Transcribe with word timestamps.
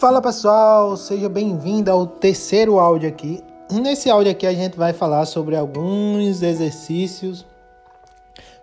Fala 0.00 0.22
pessoal, 0.22 0.96
seja 0.96 1.28
bem-vindo 1.28 1.90
ao 1.90 2.06
terceiro 2.06 2.78
áudio 2.78 3.06
aqui. 3.06 3.44
Nesse 3.70 4.08
áudio 4.08 4.32
aqui 4.32 4.46
a 4.46 4.52
gente 4.54 4.74
vai 4.74 4.94
falar 4.94 5.26
sobre 5.26 5.54
alguns 5.54 6.40
exercícios, 6.40 7.44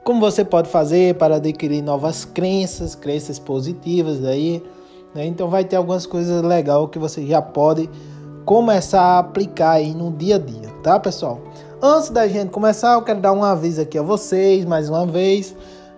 como 0.03 0.19
você 0.19 0.43
pode 0.43 0.67
fazer 0.67 1.13
para 1.13 1.35
adquirir 1.35 1.83
novas 1.83 2.25
crenças, 2.25 2.95
crenças 2.95 3.37
positivas 3.37 4.25
aí, 4.25 4.63
né? 5.13 5.27
Então 5.27 5.47
vai 5.47 5.63
ter 5.63 5.75
algumas 5.75 6.07
coisas 6.07 6.41
legais 6.41 6.89
que 6.89 6.97
você 6.97 7.23
já 7.23 7.39
pode 7.39 7.87
começar 8.43 9.03
a 9.03 9.19
aplicar 9.19 9.73
aí 9.73 9.93
no 9.93 10.11
dia 10.11 10.37
a 10.37 10.39
dia, 10.39 10.69
tá 10.81 10.99
pessoal? 10.99 11.39
Antes 11.79 12.09
da 12.09 12.27
gente 12.27 12.49
começar, 12.49 12.95
eu 12.95 13.03
quero 13.03 13.21
dar 13.21 13.33
um 13.33 13.43
aviso 13.43 13.79
aqui 13.79 13.99
a 13.99 14.01
vocês, 14.01 14.65
mais 14.65 14.89
uma 14.89 15.05
vez. 15.05 15.55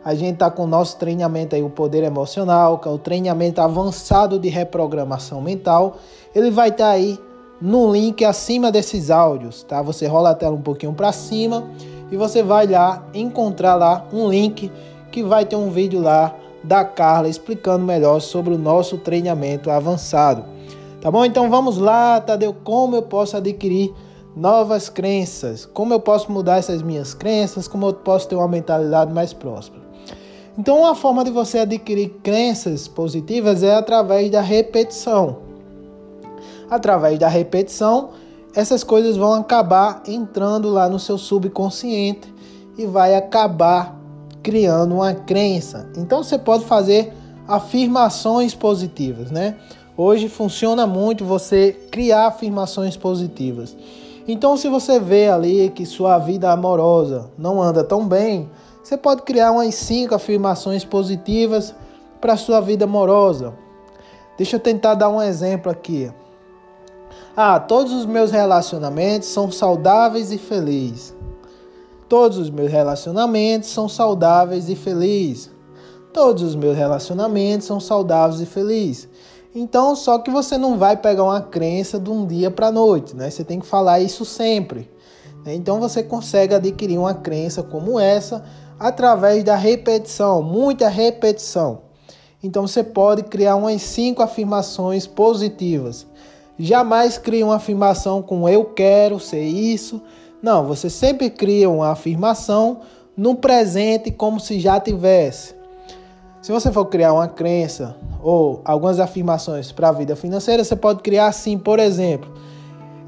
A 0.10 0.16
gente 0.16 0.34
está 0.34 0.50
com 0.50 0.64
o 0.64 0.68
nosso 0.68 0.98
treinamento 0.98 1.56
aí, 1.56 1.62
o 1.62 1.70
Poder 1.70 2.02
Emocional, 2.04 2.80
que 2.80 2.88
é 2.88 2.92
o 2.92 2.98
treinamento 2.98 3.62
avançado 3.62 4.40
de 4.40 4.50
reprogramação 4.50 5.40
mental. 5.40 5.98
Ele 6.34 6.50
vai 6.50 6.70
estar 6.70 6.86
tá 6.86 6.90
aí 6.90 7.20
no 7.62 7.92
link 7.94 8.26
acima 8.26 8.72
desses 8.72 9.12
áudios, 9.12 9.62
tá? 9.62 9.84
Você 9.84 10.08
rola 10.08 10.32
a 10.32 10.34
tela 10.34 10.56
um 10.56 10.64
pouquinho 10.64 10.94
para 10.94 11.12
cima 11.12 11.70
e 12.12 12.18
você 12.18 12.42
vai 12.42 12.66
lá 12.66 13.06
encontrar 13.14 13.76
lá 13.76 14.08
um 14.12 14.28
link 14.28 14.72
que 15.12 15.22
vai 15.22 15.46
ter 15.46 15.56
um 15.56 15.70
vídeo 15.70 16.02
lá 16.02 16.34
da 16.64 16.84
Carla 16.84 17.30
explicando 17.30 17.86
melhor 17.86 18.20
sobre 18.20 18.56
o 18.56 18.58
nosso 18.58 18.98
treinamento 18.98 19.70
avançado. 19.70 20.44
Tá 21.00 21.12
bom? 21.12 21.24
Então 21.24 21.52
vamos 21.52 21.78
lá, 21.78 22.20
Tadeu, 22.20 22.56
como 22.64 22.96
eu 22.96 23.04
posso 23.04 23.38
adquirir 23.38 23.94
novas 24.36 24.90
crenças? 24.90 25.68
Como 25.68 25.94
eu 25.94 26.00
posso 26.00 26.32
mudar 26.32 26.58
essas 26.58 26.82
minhas 26.82 27.14
crenças? 27.14 27.68
Como 27.68 27.86
eu 27.86 27.94
posso 27.94 28.28
ter 28.28 28.34
uma 28.34 28.48
mentalidade 28.48 29.14
mais 29.14 29.34
próspera? 29.34 29.89
Então, 30.60 30.80
uma 30.80 30.94
forma 30.94 31.24
de 31.24 31.32
você 31.32 31.60
adquirir 31.60 32.20
crenças 32.22 32.86
positivas 32.86 33.64
é 33.64 33.74
através 33.74 34.30
da 34.30 34.42
repetição. 34.42 35.38
Através 36.70 37.18
da 37.18 37.30
repetição, 37.30 38.10
essas 38.54 38.84
coisas 38.84 39.16
vão 39.16 39.32
acabar 39.36 40.04
entrando 40.06 40.70
lá 40.70 40.90
no 40.90 41.00
seu 41.00 41.18
subconsciente 41.18 42.28
e 42.78 42.86
vai 42.86 43.16
acabar 43.16 43.98
criando 44.44 44.96
uma 44.96 45.14
crença. 45.14 45.90
Então, 45.96 46.22
você 46.22 46.38
pode 46.38 46.66
fazer 46.66 47.14
afirmações 47.48 48.54
positivas, 48.54 49.32
né? 49.32 49.56
Hoje 49.96 50.28
funciona 50.28 50.86
muito 50.86 51.24
você 51.24 51.72
criar 51.90 52.28
afirmações 52.28 52.98
positivas. 52.98 53.78
Então, 54.28 54.58
se 54.58 54.68
você 54.68 55.00
vê 55.00 55.30
ali 55.30 55.70
que 55.70 55.86
sua 55.86 56.18
vida 56.18 56.52
amorosa 56.52 57.32
não 57.38 57.62
anda 57.62 57.82
tão 57.82 58.06
bem, 58.06 58.50
você 58.84 58.98
pode 58.98 59.22
criar 59.24 59.52
umas 59.52 59.76
cinco 59.76 60.16
afirmações 60.16 60.84
positivas 60.86 61.76
para 62.20 62.38
sua 62.38 62.60
vida 62.60 62.86
amorosa. 62.86 63.54
Deixa 64.38 64.56
eu 64.56 64.60
tentar 64.60 64.96
dar 64.96 65.10
um 65.10 65.22
exemplo 65.22 65.72
aqui. 65.72 66.12
Ah, 67.36 67.60
todos 67.60 67.94
os 67.94 68.06
meus 68.06 68.32
relacionamentos 68.32 69.30
são 69.30 69.52
saudáveis 69.52 70.32
e 70.32 70.38
felizes. 70.38 71.14
Todos 72.08 72.38
os 72.38 72.50
meus 72.50 72.72
relacionamentos 72.72 73.70
são 73.70 73.88
saudáveis 73.88 74.70
e 74.70 74.76
felizes. 74.76 75.52
Todos 76.12 76.42
os 76.42 76.56
meus 76.56 76.76
relacionamentos 76.76 77.68
são 77.68 77.80
saudáveis 77.80 78.42
e 78.42 78.46
felizes. 78.46 79.08
Então, 79.54 79.96
só 79.96 80.20
que 80.20 80.32
você 80.32 80.58
não 80.58 80.78
vai 80.78 80.98
pegar 80.98 81.24
uma 81.24 81.42
crença 81.42 82.00
de 82.00 82.10
um 82.10 82.26
dia 82.26 82.50
para 82.50 82.68
a 82.68 82.72
noite, 82.72 83.16
né? 83.16 83.30
Você 83.30 83.44
tem 83.44 83.60
que 83.60 83.66
falar 83.66 84.00
isso 84.00 84.26
sempre. 84.26 84.90
Então, 85.46 85.80
você 85.80 86.04
consegue 86.04 86.54
adquirir 86.54 86.98
uma 86.98 87.14
crença 87.14 87.64
como 87.64 88.00
essa 88.00 88.44
através 88.80 89.44
da 89.44 89.56
repetição, 89.56 90.42
muita 90.42 90.88
repetição. 90.88 91.82
Então 92.42 92.66
você 92.66 92.84
pode 92.84 93.24
criar 93.24 93.56
umas 93.56 93.82
cinco 93.82 94.22
afirmações 94.24 95.06
positivas. 95.06 96.08
Jamais 96.58 97.18
crie 97.18 97.44
uma 97.44 97.56
afirmação 97.56 98.22
com 98.22 98.48
eu 98.48 98.66
quero 98.66 99.20
ser 99.20 99.44
isso. 99.44 100.02
Não, 100.42 100.66
você 100.66 100.90
sempre 100.90 101.30
cria 101.30 101.70
uma 101.70 101.90
afirmação 101.90 102.80
no 103.16 103.36
presente 103.36 104.10
como 104.12 104.40
se 104.40 104.60
já 104.60 104.80
tivesse. 104.80 105.54
Se 106.42 106.54
você 106.54 106.72
for 106.72 106.86
criar 106.86 107.12
uma 107.12 107.28
crença 107.28 107.98
ou 108.22 108.62
algumas 108.64 109.00
afirmações 109.00 109.74
para 109.74 109.90
a 109.90 109.92
vida 109.92 110.16
financeira, 110.16 110.64
você 110.64 110.76
pode 110.76 111.02
criar 111.02 111.28
assim, 111.28 111.58
por 111.58 111.80
exemplo: 111.80 112.34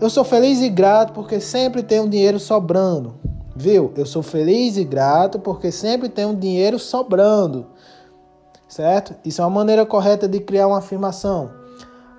Eu 0.01 0.09
sou 0.09 0.25
feliz 0.25 0.61
e 0.61 0.69
grato 0.69 1.13
porque 1.13 1.39
sempre 1.39 1.81
tenho 1.81 2.09
dinheiro 2.09 2.39
sobrando. 2.39 3.20
Viu? 3.55 3.91
Eu 3.95 4.05
sou 4.05 4.23
feliz 4.23 4.77
e 4.77 4.83
grato 4.83 5.39
porque 5.39 5.71
sempre 5.71 6.09
tenho 6.09 6.35
dinheiro 6.35 6.79
sobrando. 6.79 7.67
Certo? 8.67 9.13
Isso 9.25 9.41
é 9.41 9.45
uma 9.45 9.51
maneira 9.51 9.85
correta 9.85 10.27
de 10.27 10.39
criar 10.39 10.67
uma 10.67 10.77
afirmação. 10.77 11.51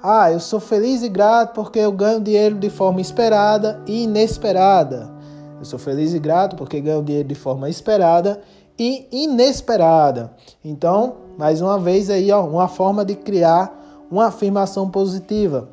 Ah, 0.02 0.30
eu 0.30 0.40
sou 0.40 0.60
feliz 0.60 1.02
e 1.02 1.08
grato 1.08 1.54
porque 1.54 1.78
eu 1.78 1.92
ganho 1.92 2.20
dinheiro 2.20 2.56
de 2.56 2.68
forma 2.68 3.00
esperada 3.00 3.80
e 3.86 4.02
inesperada. 4.02 5.10
Eu 5.58 5.64
sou 5.64 5.78
feliz 5.78 6.12
e 6.12 6.18
grato 6.18 6.56
porque 6.56 6.80
ganho 6.80 7.02
dinheiro 7.02 7.28
de 7.28 7.34
forma 7.34 7.70
esperada 7.70 8.42
e 8.78 9.06
inesperada. 9.12 10.32
Então, 10.64 11.14
mais 11.38 11.60
uma 11.60 11.78
vez 11.78 12.10
aí, 12.10 12.32
ó, 12.32 12.44
uma 12.44 12.68
forma 12.68 13.04
de 13.04 13.14
criar 13.14 14.06
uma 14.10 14.26
afirmação 14.26 14.90
positiva. 14.90 15.68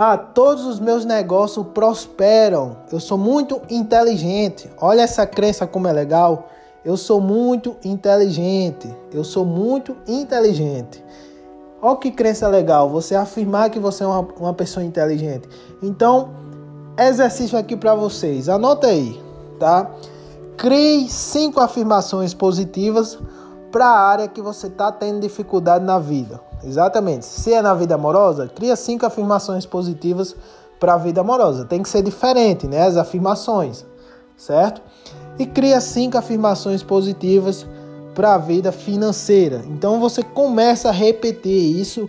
Ah, 0.00 0.16
todos 0.16 0.64
os 0.64 0.78
meus 0.78 1.04
negócios 1.04 1.66
prosperam. 1.74 2.76
Eu 2.92 3.00
sou 3.00 3.18
muito 3.18 3.60
inteligente. 3.68 4.70
Olha 4.80 5.02
essa 5.02 5.26
crença 5.26 5.66
como 5.66 5.88
é 5.88 5.92
legal. 5.92 6.50
Eu 6.84 6.96
sou 6.96 7.20
muito 7.20 7.74
inteligente. 7.84 8.88
Eu 9.12 9.24
sou 9.24 9.44
muito 9.44 9.96
inteligente. 10.06 11.04
Olha 11.82 11.96
que 11.96 12.12
crença 12.12 12.46
legal. 12.46 12.88
Você 12.88 13.16
afirmar 13.16 13.70
que 13.70 13.80
você 13.80 14.04
é 14.04 14.06
uma, 14.06 14.20
uma 14.38 14.54
pessoa 14.54 14.86
inteligente. 14.86 15.48
Então, 15.82 16.30
exercício 16.96 17.58
aqui 17.58 17.76
para 17.76 17.96
vocês. 17.96 18.48
Anota 18.48 18.86
aí, 18.86 19.20
tá? 19.58 19.90
Crie 20.56 21.08
cinco 21.08 21.58
afirmações 21.58 22.32
positivas 22.32 23.18
para 23.72 23.86
a 23.86 24.00
área 24.00 24.28
que 24.28 24.40
você 24.40 24.68
está 24.68 24.92
tendo 24.92 25.18
dificuldade 25.18 25.84
na 25.84 25.98
vida. 25.98 26.47
Exatamente. 26.62 27.24
Se 27.24 27.52
é 27.52 27.62
na 27.62 27.74
vida 27.74 27.94
amorosa, 27.94 28.48
cria 28.48 28.76
cinco 28.76 29.06
afirmações 29.06 29.64
positivas 29.64 30.34
para 30.78 30.94
a 30.94 30.98
vida 30.98 31.20
amorosa. 31.20 31.64
Tem 31.64 31.82
que 31.82 31.88
ser 31.88 32.02
diferente, 32.02 32.66
né? 32.66 32.82
As 32.86 32.96
afirmações, 32.96 33.84
certo? 34.36 34.80
E 35.38 35.46
cria 35.46 35.80
cinco 35.80 36.18
afirmações 36.18 36.82
positivas 36.82 37.66
para 38.14 38.34
a 38.34 38.38
vida 38.38 38.72
financeira. 38.72 39.62
Então 39.68 40.00
você 40.00 40.22
começa 40.22 40.88
a 40.88 40.92
repetir 40.92 41.78
isso 41.78 42.08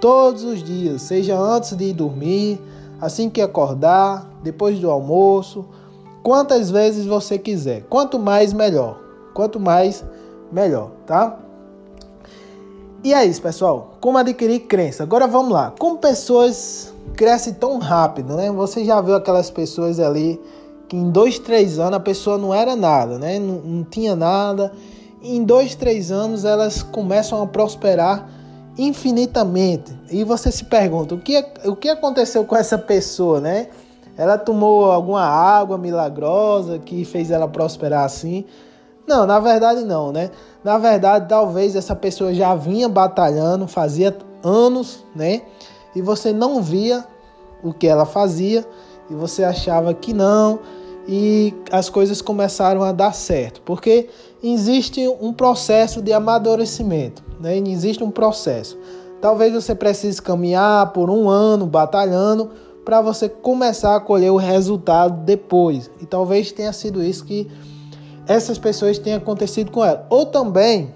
todos 0.00 0.44
os 0.44 0.62
dias, 0.62 1.00
seja 1.02 1.38
antes 1.38 1.74
de 1.74 1.92
dormir, 1.94 2.60
assim 3.00 3.30
que 3.30 3.40
acordar, 3.40 4.28
depois 4.42 4.78
do 4.78 4.90
almoço, 4.90 5.64
quantas 6.22 6.70
vezes 6.70 7.06
você 7.06 7.38
quiser. 7.38 7.84
Quanto 7.88 8.18
mais 8.18 8.52
melhor. 8.52 9.00
Quanto 9.32 9.58
mais 9.58 10.04
melhor, 10.52 10.90
tá? 11.06 11.38
E 13.04 13.14
é 13.14 13.24
isso, 13.24 13.40
pessoal. 13.40 13.94
Como 14.00 14.18
adquirir 14.18 14.60
crença? 14.60 15.02
Agora 15.02 15.26
vamos 15.26 15.52
lá. 15.52 15.72
Como 15.78 15.98
pessoas 15.98 16.92
crescem 17.14 17.54
tão 17.54 17.78
rápido, 17.78 18.36
né? 18.36 18.50
Você 18.50 18.84
já 18.84 19.00
viu 19.00 19.14
aquelas 19.14 19.50
pessoas 19.50 20.00
ali 20.00 20.40
que 20.88 20.96
em 20.96 21.10
dois, 21.10 21.38
três 21.38 21.78
anos 21.78 21.94
a 21.94 22.00
pessoa 22.00 22.38
não 22.38 22.54
era 22.54 22.76
nada, 22.76 23.18
né? 23.18 23.38
Não, 23.38 23.54
não 23.56 23.84
tinha 23.84 24.14
nada. 24.16 24.72
em 25.22 25.42
dois, 25.42 25.74
três 25.74 26.10
anos 26.12 26.44
elas 26.44 26.82
começam 26.82 27.42
a 27.42 27.46
prosperar 27.46 28.28
infinitamente. 28.78 29.96
E 30.10 30.22
você 30.24 30.50
se 30.52 30.64
pergunta 30.64 31.14
o 31.14 31.18
que, 31.18 31.44
o 31.64 31.74
que 31.74 31.88
aconteceu 31.88 32.44
com 32.44 32.56
essa 32.56 32.78
pessoa, 32.78 33.40
né? 33.40 33.68
Ela 34.16 34.38
tomou 34.38 34.90
alguma 34.90 35.22
água 35.22 35.76
milagrosa 35.76 36.78
que 36.78 37.04
fez 37.04 37.30
ela 37.30 37.46
prosperar 37.46 38.04
assim? 38.04 38.44
Não, 39.06 39.24
na 39.24 39.38
verdade 39.38 39.84
não, 39.84 40.10
né? 40.12 40.30
Na 40.64 40.78
verdade, 40.78 41.28
talvez 41.28 41.76
essa 41.76 41.94
pessoa 41.94 42.34
já 42.34 42.54
vinha 42.54 42.88
batalhando, 42.88 43.68
fazia 43.68 44.16
anos, 44.42 45.04
né? 45.14 45.42
E 45.94 46.02
você 46.02 46.32
não 46.32 46.60
via 46.60 47.04
o 47.62 47.72
que 47.72 47.86
ela 47.86 48.04
fazia 48.04 48.66
e 49.08 49.14
você 49.14 49.44
achava 49.44 49.94
que 49.94 50.12
não 50.12 50.58
e 51.08 51.54
as 51.70 51.88
coisas 51.88 52.20
começaram 52.20 52.82
a 52.82 52.90
dar 52.90 53.14
certo, 53.14 53.62
porque 53.62 54.08
existe 54.42 55.06
um 55.20 55.32
processo 55.32 56.02
de 56.02 56.12
amadurecimento, 56.12 57.22
né? 57.40 57.56
Existe 57.58 58.02
um 58.02 58.10
processo. 58.10 58.76
Talvez 59.20 59.54
você 59.54 59.74
precise 59.74 60.20
caminhar 60.20 60.92
por 60.92 61.08
um 61.08 61.28
ano 61.28 61.64
batalhando 61.64 62.50
para 62.84 63.00
você 63.00 63.28
começar 63.28 63.96
a 63.96 64.00
colher 64.00 64.30
o 64.30 64.36
resultado 64.36 65.24
depois. 65.24 65.90
E 66.00 66.06
talvez 66.06 66.52
tenha 66.52 66.72
sido 66.72 67.02
isso 67.02 67.24
que 67.24 67.48
essas 68.26 68.58
pessoas 68.58 68.98
tenham 68.98 69.18
acontecido 69.18 69.70
com 69.70 69.84
ela. 69.84 70.06
Ou 70.10 70.26
também, 70.26 70.92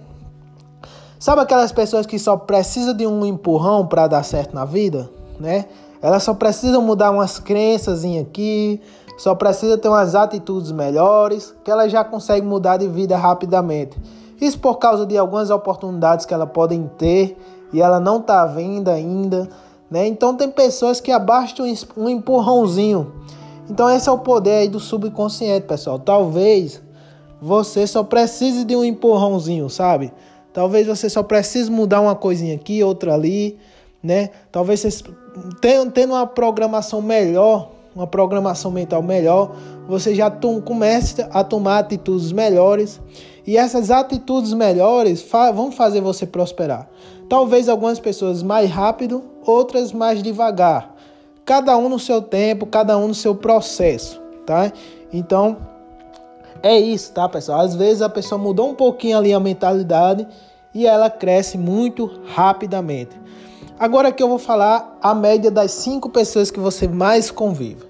sabe 1.19 1.41
aquelas 1.41 1.73
pessoas 1.73 2.07
que 2.07 2.19
só 2.19 2.37
precisam 2.37 2.95
de 2.95 3.07
um 3.07 3.25
empurrão 3.25 3.87
para 3.87 4.07
dar 4.07 4.23
certo 4.23 4.55
na 4.55 4.65
vida, 4.65 5.09
né? 5.39 5.67
Elas 6.03 6.23
só 6.23 6.33
precisam 6.33 6.81
mudar 6.81 7.11
umas 7.11 7.39
crenças 7.39 8.05
aqui, 8.05 8.81
só 9.19 9.35
precisa 9.35 9.77
ter 9.77 9.89
umas 9.89 10.15
atitudes 10.15 10.73
melhores, 10.73 11.55
que 11.63 11.71
elas 11.71 11.93
já 11.93 12.03
conseguem 12.03 12.49
mudar 12.49 12.79
de 12.79 12.89
vida 12.89 13.17
rapidamente. 13.19 13.99
Isso 14.41 14.59
por 14.59 14.77
causa 14.77 15.05
de 15.05 15.19
algumas 15.19 15.51
oportunidades 15.51 16.25
que 16.25 16.33
elas 16.33 16.49
podem 16.51 16.91
ter 16.97 17.37
e 17.71 17.83
ela 17.83 18.01
não 18.01 18.23
tá 18.23 18.47
vindo 18.47 18.89
ainda, 18.89 19.47
né? 19.91 20.07
Então 20.07 20.35
tem 20.35 20.51
pessoas 20.51 21.01
que 21.01 21.13
abastam 21.13 21.67
um 21.97 22.09
empurrãozinho. 22.09 23.13
Então 23.69 23.91
esse 23.91 24.09
é 24.09 24.13
o 24.13 24.19
poder 24.19 24.61
aí 24.61 24.69
do 24.69 24.81
subconsciente, 24.81 25.67
pessoal. 25.67 25.99
Talvez 25.99 26.81
você 27.41 27.87
só 27.87 28.03
precise 28.03 28.65
de 28.65 28.77
um 28.77 28.85
empurrãozinho, 28.85 29.69
sabe? 29.71 30.13
Talvez 30.53 30.87
você 30.87 31.09
só 31.09 31.23
precise 31.23 31.71
mudar 31.71 32.01
uma 32.01 32.15
coisinha 32.15 32.55
aqui, 32.55 32.83
outra 32.83 33.15
ali, 33.15 33.59
né? 34.03 34.31
Talvez 34.51 34.81
você 34.81 35.05
tendo, 35.61 36.13
uma 36.13 36.27
programação 36.27 37.01
melhor, 37.01 37.71
uma 37.95 38.07
programação 38.07 38.71
mental 38.71 39.03
melhor, 39.03 39.55
você 39.89 40.15
já 40.15 40.31
comece 40.65 41.27
a 41.31 41.45
tomar 41.45 41.79
atitudes 41.79 42.33
melhores. 42.33 43.01
E 43.47 43.57
essas 43.57 43.91
atitudes 43.91 44.53
melhores 44.53 45.23
fa 45.23 45.51
vão 45.51 45.73
fazer 45.73 46.01
você 46.01 46.27
prosperar. 46.27 46.89
Talvez 47.29 47.69
algumas 47.69 47.99
pessoas 47.99 48.43
mais 48.43 48.71
rápido, 48.71 49.23
outras 49.45 49.93
mais 49.93 50.23
devagar. 50.23 50.95
Cada 51.45 51.77
um 51.77 51.89
no 51.89 51.99
seu 51.99 52.21
tempo, 52.21 52.67
cada 52.67 52.97
um 52.99 53.09
no 53.09 53.15
seu 53.15 53.35
processo, 53.35 54.21
tá? 54.45 54.73
Então, 55.13 55.57
é 56.63 56.79
isso, 56.79 57.13
tá, 57.13 57.29
pessoal? 57.29 57.61
Às 57.61 57.75
vezes 57.75 58.03
a 58.03 58.09
pessoa 58.09 58.39
mudou 58.39 58.71
um 58.71 58.75
pouquinho 58.75 59.17
ali 59.17 59.33
a 59.33 59.41
mentalidade 59.41 60.27
e 60.75 60.87
ela 60.87 61.11
cresce 61.11 61.57
muito 61.57 62.11
rapidamente. 62.27 63.19
Agora 63.79 64.13
que 64.13 64.23
eu 64.23 64.29
vou 64.29 64.39
falar 64.39 64.99
a 65.01 65.15
média 65.15 65.51
das 65.51 65.73
cinco 65.73 66.11
pessoas 66.11 66.51
que 66.51 66.61
você 66.61 66.87
mais 66.87 67.31
convive. 67.31 67.89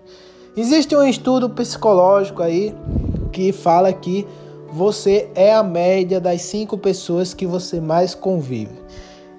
Existe 0.56 0.94
um 0.94 1.04
estudo 1.04 1.50
psicológico 1.50 2.42
aí 2.42 2.74
que 3.32 3.52
fala 3.52 3.92
que 3.92 4.26
você 4.72 5.28
é 5.34 5.52
a 5.52 5.62
média 5.62 6.20
das 6.20 6.42
cinco 6.42 6.78
pessoas 6.78 7.34
que 7.34 7.46
você 7.46 7.80
mais 7.80 8.14
convive. 8.14 8.78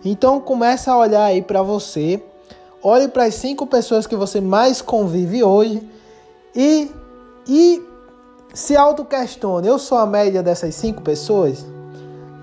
Então 0.03 0.41
começa 0.41 0.91
a 0.91 0.97
olhar 0.97 1.23
aí 1.23 1.41
para 1.41 1.61
você, 1.61 2.21
olhe 2.83 3.07
para 3.07 3.25
as 3.25 3.35
cinco 3.35 3.65
pessoas 3.65 4.05
que 4.05 4.15
você 4.15 4.41
mais 4.41 4.81
convive 4.81 5.43
hoje 5.43 5.81
e 6.55 6.89
e 7.47 7.81
se 8.53 8.75
auto-questione, 8.75 9.65
eu 9.65 9.79
sou 9.79 9.97
a 9.97 10.05
média 10.05 10.43
dessas 10.43 10.75
cinco 10.75 11.01
pessoas? 11.01 11.65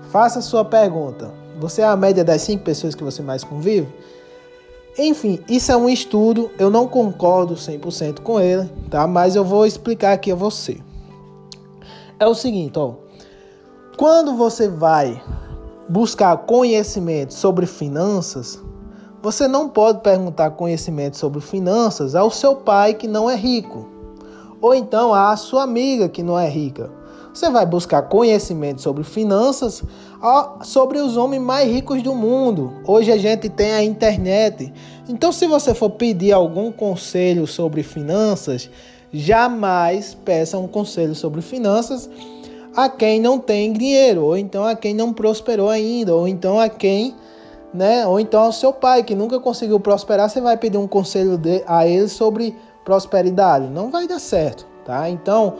Faça 0.09 0.41
sua 0.41 0.65
pergunta. 0.65 1.31
Você 1.59 1.81
é 1.81 1.85
a 1.85 1.95
média 1.95 2.23
das 2.23 2.41
cinco 2.41 2.63
pessoas 2.63 2.95
que 2.95 3.03
você 3.03 3.21
mais 3.21 3.43
convive? 3.43 3.87
Enfim, 4.97 5.39
isso 5.47 5.71
é 5.71 5.77
um 5.77 5.87
estudo, 5.87 6.49
eu 6.57 6.71
não 6.71 6.87
concordo 6.87 7.53
100% 7.53 8.21
com 8.21 8.39
ele, 8.39 8.67
tá? 8.89 9.05
Mas 9.05 9.35
eu 9.35 9.45
vou 9.45 9.67
explicar 9.67 10.13
aqui 10.13 10.31
a 10.31 10.35
você. 10.35 10.79
É 12.19 12.25
o 12.25 12.33
seguinte, 12.33 12.79
ó. 12.79 12.93
Quando 13.95 14.35
você 14.35 14.67
vai 14.67 15.21
buscar 15.87 16.35
conhecimento 16.37 17.33
sobre 17.35 17.67
finanças, 17.67 18.59
você 19.21 19.47
não 19.47 19.69
pode 19.69 20.01
perguntar 20.01 20.51
conhecimento 20.51 21.17
sobre 21.17 21.39
finanças 21.39 22.15
ao 22.15 22.31
seu 22.31 22.55
pai 22.55 22.95
que 22.95 23.07
não 23.07 23.29
é 23.29 23.35
rico 23.35 23.98
ou 24.61 24.73
então 24.73 25.13
a 25.13 25.35
sua 25.35 25.63
amiga 25.63 26.09
que 26.09 26.23
não 26.23 26.37
é 26.37 26.47
rica. 26.49 26.89
Você 27.33 27.49
vai 27.49 27.65
buscar 27.65 28.01
conhecimento 28.03 28.81
sobre 28.81 29.03
finanças 29.03 29.83
sobre 30.63 30.99
os 30.99 31.15
homens 31.15 31.41
mais 31.41 31.71
ricos 31.71 32.01
do 32.03 32.13
mundo. 32.13 32.73
Hoje 32.85 33.11
a 33.11 33.17
gente 33.17 33.47
tem 33.49 33.71
a 33.71 33.83
internet. 33.83 34.73
Então, 35.07 35.31
se 35.31 35.47
você 35.47 35.73
for 35.73 35.91
pedir 35.91 36.33
algum 36.33 36.71
conselho 36.71 37.47
sobre 37.47 37.83
finanças, 37.83 38.69
jamais 39.13 40.13
peça 40.13 40.57
um 40.57 40.67
conselho 40.67 41.15
sobre 41.15 41.41
finanças 41.41 42.09
a 42.75 42.89
quem 42.89 43.19
não 43.19 43.39
tem 43.39 43.73
dinheiro, 43.73 44.23
ou 44.25 44.37
então 44.37 44.63
a 44.63 44.75
quem 44.75 44.93
não 44.93 45.11
prosperou 45.11 45.69
ainda, 45.69 46.13
ou 46.13 46.27
então 46.27 46.59
a 46.59 46.69
quem, 46.69 47.15
né, 47.73 48.05
ou 48.05 48.19
então 48.19 48.41
ao 48.41 48.51
seu 48.51 48.71
pai 48.71 49.03
que 49.03 49.15
nunca 49.15 49.39
conseguiu 49.39 49.79
prosperar, 49.79 50.29
você 50.29 50.39
vai 50.39 50.55
pedir 50.55 50.77
um 50.77 50.87
conselho 50.87 51.39
a 51.65 51.87
ele 51.87 52.07
sobre 52.07 52.55
prosperidade. 52.89 53.67
Não 53.67 53.91
vai 53.91 54.07
dar 54.07 54.17
certo, 54.17 54.65
tá? 54.83 55.07
Então, 55.07 55.57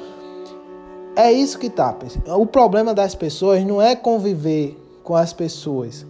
é 1.15 1.31
isso 1.31 1.59
que 1.59 1.69
tá. 1.69 1.95
O 2.35 2.47
problema 2.47 2.91
das 2.91 3.13
pessoas 3.13 3.63
não 3.63 3.79
é 3.79 3.95
conviver 3.95 4.75
com 5.03 5.15
as 5.15 5.31
pessoas. 5.31 6.07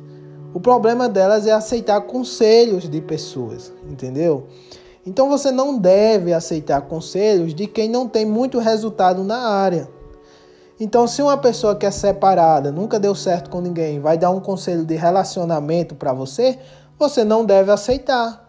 O 0.54 0.62
problema 0.62 1.10
delas 1.10 1.45
é 1.45 1.51
aceitar 1.51 2.00
conselhos 2.01 2.88
de 2.88 3.01
pessoas, 3.01 3.74
entendeu? 3.89 4.48
Então 5.06 5.27
você 5.27 5.51
não 5.51 5.77
deve 5.77 6.31
aceitar 6.31 6.80
conselhos 6.83 7.54
de 7.54 7.68
quem 7.68 7.89
não 7.89 8.07
tem 8.07 8.25
muito 8.25 8.57
resultado 8.57 9.21
na 9.21 9.39
área. 9.39 9.89
Então, 10.80 11.06
se 11.06 11.21
uma 11.21 11.38
pessoa 11.38 11.75
que 11.75 11.86
é 11.86 11.92
separada, 11.92 12.71
nunca 12.71 12.98
deu 12.98 13.13
certo 13.13 13.50
com 13.50 13.60
ninguém, 13.60 14.00
vai 14.00 14.18
dar 14.18 14.30
um 14.30 14.39
conselho 14.39 14.86
de 14.86 14.95
relacionamento 14.95 15.95
para 15.95 16.13
você, 16.13 16.57
você 16.98 17.25
não 17.25 17.44
deve 17.44 17.69
aceitar. 17.71 18.48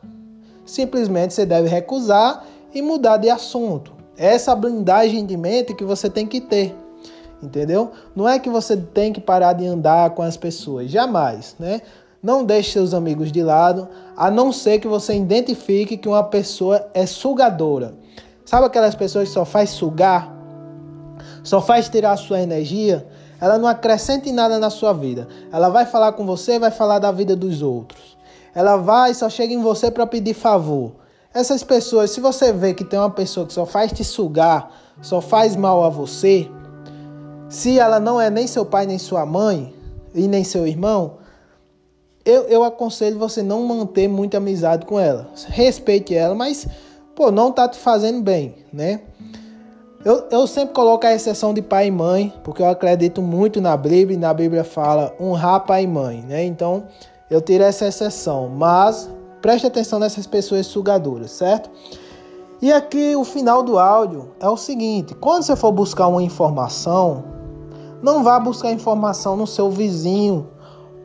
Simplesmente 0.65 1.35
você 1.35 1.45
deve 1.45 1.69
recusar 1.69 2.45
e 2.75 2.83
mudar 2.83 3.17
de 3.17 3.29
assunto. 3.29 3.93
Essa 4.17 4.55
blindagem 4.55 5.25
de 5.25 5.37
mente 5.37 5.75
que 5.75 5.85
você 5.85 6.11
tem 6.11 6.27
que 6.27 6.41
ter. 6.41 6.77
Entendeu? 7.43 7.93
Não 8.15 8.29
é 8.29 8.39
que 8.39 8.51
você 8.51 8.77
tem 8.77 9.13
que 9.13 9.21
parar 9.21 9.55
de 9.55 9.67
andar 9.67 10.11
com 10.11 10.23
as 10.23 10.37
pessoas, 10.37 10.91
jamais, 10.91 11.57
né? 11.59 11.81
Não 12.23 12.45
deixe 12.45 12.73
seus 12.73 12.93
amigos 12.93 13.33
de 13.33 13.43
lado, 13.43 13.89
a 14.15 14.31
não 14.31 14.53
ser 14.53 14.79
que 14.79 14.87
você 14.87 15.15
identifique 15.17 15.97
que 15.97 16.09
uma 16.09 16.23
pessoa 16.23 16.87
é 16.93 17.07
sugadora. 17.07 17.95
Sabe 18.45 18.67
aquelas 18.67 18.95
pessoas 18.95 19.29
que 19.29 19.35
só 19.35 19.47
faz 19.47 19.71
sugar? 19.71 20.31
Só 21.43 21.63
faz 21.63 21.89
tirar 21.89 22.13
a 22.13 22.17
sua 22.19 22.41
energia? 22.41 23.07
Ela 23.41 23.57
não 23.57 23.67
acrescenta 23.67 24.29
em 24.29 24.33
nada 24.33 24.59
na 24.59 24.69
sua 24.69 24.93
vida. 24.93 25.27
Ela 25.51 25.71
vai 25.71 25.87
falar 25.87 26.13
com 26.13 26.27
você, 26.27 26.59
vai 26.59 26.71
falar 26.71 26.99
da 26.99 27.11
vida 27.11 27.35
dos 27.35 27.63
outros. 27.63 28.19
Ela 28.55 28.77
vai, 28.77 29.15
só 29.15 29.31
chega 29.31 29.55
em 29.55 29.63
você 29.63 29.91
para 29.91 30.07
pedir 30.07 30.35
favor. 30.35 30.93
Essas 31.33 31.63
pessoas, 31.63 32.11
se 32.11 32.21
você 32.21 32.53
vê 32.53 32.75
que 32.75 32.85
tem 32.85 32.99
uma 32.99 33.11
pessoa 33.11 33.47
que 33.47 33.53
só 33.53 33.65
faz 33.65 33.93
te 33.93 34.03
sugar, 34.03 34.71
só 35.01 35.21
faz 35.21 35.55
mal 35.55 35.85
a 35.85 35.89
você, 35.89 36.51
se 37.49 37.79
ela 37.79 38.01
não 38.01 38.21
é 38.21 38.29
nem 38.29 38.47
seu 38.47 38.67
pai, 38.67 38.85
nem 38.85 38.99
sua 38.99 39.25
mãe, 39.25 39.73
e 40.13 40.27
nem 40.27 40.43
seu 40.43 40.67
irmão, 40.67 41.19
eu, 42.25 42.43
eu 42.49 42.65
aconselho 42.65 43.19
você 43.19 43.43
não 43.43 43.65
manter 43.65 44.09
muita 44.09 44.39
amizade 44.39 44.85
com 44.85 44.99
ela. 44.99 45.29
Respeite 45.47 46.15
ela, 46.15 46.35
mas, 46.35 46.67
pô, 47.15 47.31
não 47.31 47.53
tá 47.53 47.69
te 47.69 47.79
fazendo 47.79 48.21
bem, 48.23 48.57
né? 48.73 49.01
Eu, 50.05 50.27
eu 50.31 50.47
sempre 50.47 50.75
coloco 50.75 51.07
a 51.07 51.15
exceção 51.15 51.55
de 51.55 51.63
pai 51.63 51.87
e 51.87 51.91
mãe, 51.91 52.33
porque 52.43 52.63
eu 52.63 52.69
acredito 52.69 53.23
muito 53.23 53.61
na 53.61 53.77
Bíblia, 53.77 54.17
e 54.17 54.21
na 54.21 54.35
Bíblia 54.35 54.65
fala 54.65 55.15
honrar 55.21 55.65
pai 55.65 55.85
e 55.85 55.87
mãe, 55.87 56.23
né? 56.23 56.45
Então, 56.45 56.85
eu 57.31 57.41
tiro 57.41 57.63
essa 57.63 57.87
exceção, 57.87 58.49
mas 58.49 59.09
Preste 59.41 59.67
atenção 59.67 59.99
nessas 59.99 60.27
pessoas 60.27 60.67
sugadoras, 60.67 61.31
certo? 61.31 61.71
E 62.61 62.71
aqui 62.71 63.17
o 63.17 63.25
final 63.25 63.63
do 63.63 63.79
áudio 63.79 64.33
é 64.39 64.49
o 64.49 64.57
seguinte: 64.57 65.15
quando 65.15 65.45
você 65.45 65.57
for 65.57 65.73
buscar 65.73 66.09
uma 66.09 66.23
informação, 66.23 67.25
não 68.03 68.23
vá 68.23 68.39
buscar 68.39 68.71
informação 68.71 69.37
no 69.37 69.47
seu 69.47 69.71
vizinho 69.71 70.47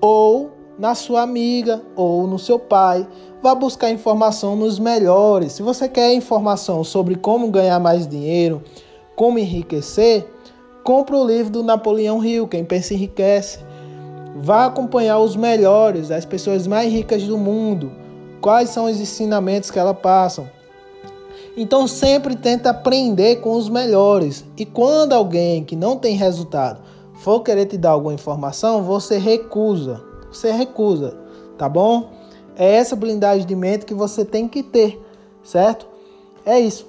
ou 0.02 0.52
na 0.78 0.94
sua 0.94 1.22
amiga 1.22 1.82
ou 1.96 2.28
no 2.28 2.38
seu 2.38 2.60
pai. 2.60 3.08
Vá 3.42 3.56
buscar 3.56 3.90
informação 3.90 4.58
nos 4.58 4.80
melhores. 4.80 5.54
Se 5.54 5.64
você 5.64 5.88
quer 5.88 6.14
informação 6.14 6.84
sobre 6.84 7.16
como 7.16 7.50
ganhar 7.50 7.80
mais 7.80 8.06
dinheiro, 8.06 8.62
como 9.16 9.40
enriquecer, 9.40 10.30
compre 10.84 11.16
o 11.16 11.26
livro 11.26 11.54
do 11.54 11.64
Napoleão 11.64 12.24
Hill, 12.24 12.50
Quem 12.50 12.66
Pensa 12.66 12.94
Enriquece. 12.94 13.60
Vá 14.36 14.66
acompanhar 14.66 15.20
os 15.20 15.38
melhores, 15.38 16.12
as 16.12 16.26
pessoas 16.26 16.68
mais 16.68 16.92
ricas 16.92 17.24
do 17.24 17.38
mundo 17.38 18.04
quais 18.46 18.70
são 18.70 18.86
os 18.86 19.02
ensinamentos 19.02 19.72
que 19.72 19.80
ela 19.80 19.96
passam. 19.96 20.48
Então 21.58 21.88
sempre 21.88 22.36
tenta 22.36 22.70
aprender 22.70 23.38
com 23.38 23.54
os 23.54 23.68
melhores. 23.70 24.46
E 24.56 24.64
quando 24.64 25.14
alguém 25.14 25.64
que 25.64 25.76
não 25.76 25.98
tem 25.98 26.16
resultado 26.16 26.80
for 27.16 27.40
querer 27.40 27.66
te 27.66 27.76
dar 27.76 27.90
alguma 27.90 28.14
informação, 28.14 28.84
você 28.84 29.18
recusa. 29.18 30.00
Você 30.32 30.52
recusa, 30.52 31.18
tá 31.58 31.68
bom? 31.68 32.12
É 32.56 32.76
essa 32.76 32.96
blindagem 32.96 33.48
de 33.48 33.56
mente 33.56 33.84
que 33.84 33.96
você 33.96 34.24
tem 34.24 34.48
que 34.48 34.62
ter, 34.62 35.04
certo? 35.44 35.88
É 36.46 36.60
isso. 36.60 36.86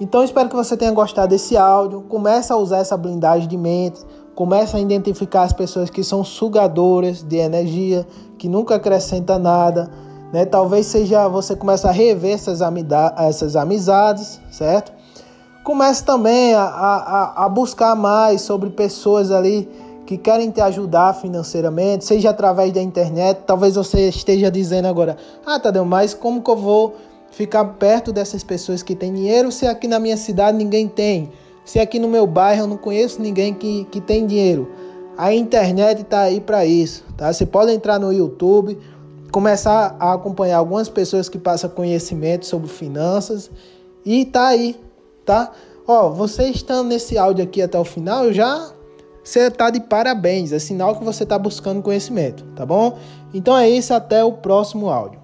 Então 0.00 0.24
espero 0.24 0.48
que 0.48 0.56
você 0.56 0.78
tenha 0.78 0.92
gostado 0.92 1.28
desse 1.28 1.58
áudio. 1.58 2.00
Comece 2.08 2.54
a 2.54 2.56
usar 2.56 2.78
essa 2.78 2.96
blindagem 2.96 3.46
de 3.46 3.58
mente. 3.58 4.00
Comece 4.34 4.78
a 4.78 4.80
identificar 4.80 5.42
as 5.42 5.52
pessoas 5.52 5.90
que 5.90 6.02
são 6.02 6.24
sugadoras 6.24 7.22
de 7.22 7.36
energia, 7.36 8.06
que 8.38 8.48
nunca 8.48 8.76
acrescenta 8.76 9.38
nada 9.38 9.90
né? 10.32 10.44
Talvez 10.44 10.86
seja 10.86 11.28
você 11.28 11.56
comece 11.56 11.86
a 11.86 11.90
rever 11.90 12.34
essas, 12.34 12.60
essas 13.16 13.56
amizades, 13.56 14.40
certo? 14.50 14.92
Comece 15.64 16.04
também 16.04 16.54
a, 16.54 16.62
a, 16.62 17.44
a 17.44 17.48
buscar 17.48 17.94
mais 17.94 18.40
sobre 18.40 18.70
pessoas 18.70 19.30
ali 19.30 19.68
que 20.06 20.16
querem 20.16 20.50
te 20.50 20.60
ajudar 20.60 21.14
financeiramente, 21.14 22.04
seja 22.04 22.30
através 22.30 22.72
da 22.72 22.82
internet. 22.82 23.42
Talvez 23.46 23.76
você 23.76 24.08
esteja 24.08 24.50
dizendo 24.50 24.88
agora: 24.88 25.16
Ah, 25.46 25.60
Tadeu, 25.60 25.84
mas 25.84 26.14
como 26.14 26.42
que 26.42 26.50
eu 26.50 26.56
vou 26.56 26.94
ficar 27.30 27.64
perto 27.64 28.12
dessas 28.12 28.42
pessoas 28.42 28.82
que 28.82 28.96
têm 28.96 29.12
dinheiro 29.12 29.52
se 29.52 29.66
aqui 29.66 29.86
na 29.86 30.00
minha 30.00 30.16
cidade 30.16 30.56
ninguém 30.56 30.88
tem? 30.88 31.30
Se 31.64 31.78
aqui 31.78 31.98
no 31.98 32.08
meu 32.08 32.26
bairro 32.26 32.62
eu 32.62 32.66
não 32.66 32.76
conheço 32.76 33.22
ninguém 33.22 33.54
que, 33.54 33.84
que 33.84 34.00
tem 34.00 34.26
dinheiro? 34.26 34.68
A 35.16 35.32
internet 35.34 36.00
está 36.00 36.22
aí 36.22 36.40
para 36.40 36.64
isso, 36.64 37.04
tá? 37.16 37.32
Você 37.32 37.44
pode 37.44 37.70
entrar 37.70 38.00
no 38.00 38.12
YouTube, 38.12 38.78
começar 39.30 39.96
a 39.98 40.12
acompanhar 40.12 40.58
algumas 40.58 40.88
pessoas 40.88 41.28
que 41.28 41.38
passam 41.38 41.70
conhecimento 41.70 42.46
sobre 42.46 42.68
finanças 42.68 43.50
e 44.04 44.24
tá 44.24 44.48
aí, 44.48 44.78
tá? 45.24 45.52
Ó, 45.86 46.10
você 46.10 46.44
estando 46.44 46.88
nesse 46.88 47.18
áudio 47.18 47.44
aqui 47.44 47.62
até 47.62 47.78
o 47.78 47.84
final, 47.84 48.32
já 48.32 48.72
você 49.22 49.50
tá 49.50 49.70
de 49.70 49.80
parabéns, 49.80 50.52
é 50.52 50.58
sinal 50.58 50.96
que 50.96 51.04
você 51.04 51.24
tá 51.26 51.38
buscando 51.38 51.82
conhecimento, 51.82 52.44
tá 52.56 52.64
bom? 52.64 52.98
Então 53.32 53.56
é 53.56 53.68
isso, 53.68 53.92
até 53.94 54.24
o 54.24 54.32
próximo 54.32 54.88
áudio. 54.88 55.19